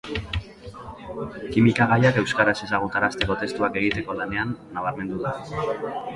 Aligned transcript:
Kimika 1.55 1.87
gaiak 1.91 2.17
euskaraz 2.21 2.57
ezagutarazteko 2.69 3.39
testuak 3.43 3.79
egiteko 3.83 4.19
lanean 4.23 4.57
nabarmendu 4.81 5.23
da. 5.29 5.37